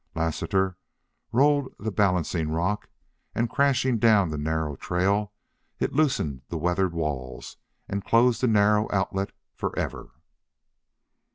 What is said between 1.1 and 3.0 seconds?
rolled the balancing rock,